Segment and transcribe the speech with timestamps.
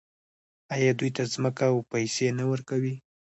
[0.75, 2.95] آیا دوی ته ځمکه او پیسې نه ورکوي؟